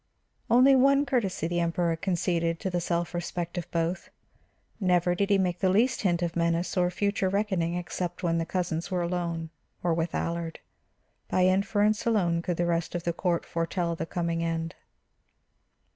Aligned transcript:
Only 0.49 0.75
one 0.75 1.05
courtesy 1.05 1.47
the 1.47 1.59
Emperor 1.59 1.95
conceded 1.95 2.59
to 2.61 2.71
the 2.71 2.81
self 2.81 3.13
respect 3.13 3.55
of 3.55 3.69
both; 3.69 4.09
never 4.79 5.13
did 5.13 5.29
he 5.29 5.37
make 5.37 5.59
the 5.59 5.69
least 5.69 6.01
hint 6.01 6.23
of 6.23 6.35
menace 6.35 6.75
or 6.75 6.89
future 6.89 7.29
reckoning 7.29 7.75
except 7.75 8.23
when 8.23 8.39
the 8.39 8.43
cousins 8.47 8.89
were 8.89 9.03
alone 9.03 9.51
or 9.83 9.93
with 9.93 10.15
Allard. 10.15 10.57
By 11.29 11.45
inference 11.45 12.03
alone 12.07 12.41
could 12.41 12.57
the 12.57 12.65
rest 12.65 12.95
of 12.95 13.03
the 13.03 13.13
court 13.13 13.45
foretell 13.45 13.95
the 13.95 14.07
coming 14.07 14.43
end. 14.43 14.73